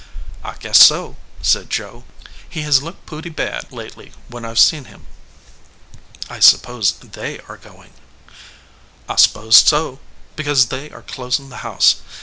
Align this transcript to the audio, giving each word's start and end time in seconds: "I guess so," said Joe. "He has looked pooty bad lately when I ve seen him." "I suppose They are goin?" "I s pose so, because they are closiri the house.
"I 0.43 0.55
guess 0.55 0.79
so," 0.83 1.15
said 1.43 1.69
Joe. 1.69 2.05
"He 2.49 2.63
has 2.63 2.81
looked 2.81 3.05
pooty 3.05 3.29
bad 3.29 3.71
lately 3.71 4.13
when 4.29 4.45
I 4.45 4.49
ve 4.49 4.55
seen 4.57 4.85
him." 4.85 5.05
"I 6.27 6.39
suppose 6.39 6.93
They 6.93 7.39
are 7.41 7.57
goin?" 7.57 7.91
"I 9.07 9.13
s 9.13 9.27
pose 9.27 9.57
so, 9.57 9.99
because 10.35 10.69
they 10.69 10.89
are 10.89 11.03
closiri 11.03 11.49
the 11.49 11.57
house. 11.57 11.97